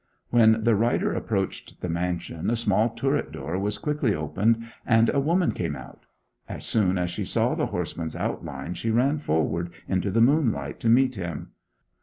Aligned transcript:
When 0.31 0.63
the 0.63 0.73
rider 0.73 1.13
approached 1.13 1.81
the 1.81 1.87
mansion 1.87 2.49
a 2.49 2.55
small 2.55 2.89
turret 2.89 3.31
door 3.31 3.59
was 3.59 3.77
quickly 3.77 4.15
opened 4.15 4.63
and 4.83 5.11
a 5.13 5.19
woman 5.19 5.51
came 5.51 5.75
out. 5.75 6.07
As 6.49 6.65
soon 6.65 6.97
as 6.97 7.11
she 7.11 7.23
saw 7.23 7.53
the 7.53 7.67
horseman's 7.67 8.15
outlines 8.15 8.79
she 8.79 8.89
ran 8.89 9.19
forward 9.19 9.69
into 9.87 10.09
the 10.09 10.19
moonlight 10.19 10.79
to 10.79 10.89
meet 10.89 11.17
him. 11.17 11.49